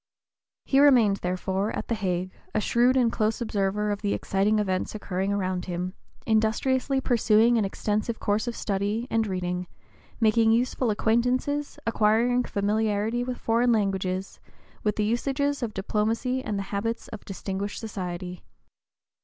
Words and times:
He 0.65 0.79
remained, 0.79 1.17
therefore, 1.17 1.69
at 1.75 1.87
the 1.87 1.93
Hague, 1.93 2.31
a 2.55 2.59
shrewd 2.59 2.97
and 2.97 3.11
close 3.11 3.39
observer 3.39 3.91
of 3.91 4.01
the 4.01 4.15
exciting 4.15 4.57
events 4.57 4.95
occurring 4.95 5.31
around 5.31 5.65
him, 5.65 5.93
industriously 6.25 6.99
pursuing 6.99 7.55
an 7.59 7.65
extensive 7.65 8.19
course 8.19 8.47
of 8.47 8.55
study 8.55 9.05
and 9.11 9.27
reading, 9.27 9.67
making 10.19 10.49
useful 10.53 10.89
acquaintances, 10.89 11.77
acquiring 11.85 12.45
familiarity 12.45 13.23
with 13.23 13.37
foreign 13.37 13.71
languages, 13.71 14.39
with 14.81 14.95
the 14.95 15.05
usages 15.05 15.61
of 15.61 15.71
diplomacy 15.75 16.43
and 16.43 16.57
the 16.57 16.63
habits 16.73 17.07
of 17.09 17.23
distinguished 17.23 17.79
society. 17.79 18.43